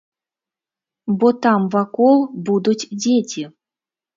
[1.23, 2.17] Бо там вакол
[2.49, 3.43] будуць дзеці.